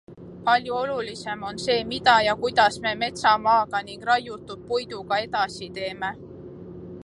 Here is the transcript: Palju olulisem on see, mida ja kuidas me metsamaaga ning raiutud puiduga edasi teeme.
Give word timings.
Palju 0.45 0.73
olulisem 0.75 1.43
on 1.49 1.57
see, 1.63 1.83
mida 1.91 2.15
ja 2.27 2.33
kuidas 2.41 2.79
me 2.85 2.95
metsamaaga 3.03 3.81
ning 3.89 4.07
raiutud 4.13 4.67
puiduga 4.73 5.23
edasi 5.29 5.69
teeme. 5.79 6.11